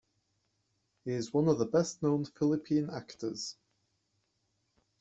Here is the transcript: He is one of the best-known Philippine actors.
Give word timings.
He 1.05 1.11
is 1.11 1.31
one 1.31 1.47
of 1.47 1.59
the 1.59 1.67
best-known 1.67 2.25
Philippine 2.25 2.89
actors. 2.89 3.55